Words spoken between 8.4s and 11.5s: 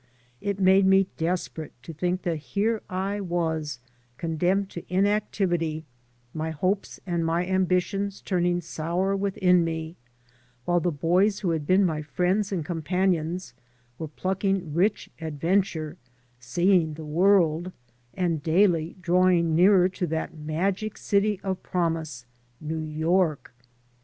sour within me, while the boys